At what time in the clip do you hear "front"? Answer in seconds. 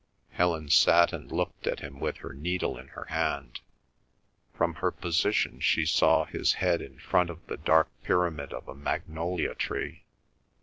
6.97-7.29